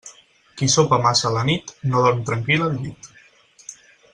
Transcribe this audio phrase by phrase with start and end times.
[0.61, 3.13] Qui sopa massa a la nit, no dorm tranquil al llit.